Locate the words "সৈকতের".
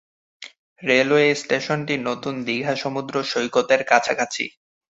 3.31-3.81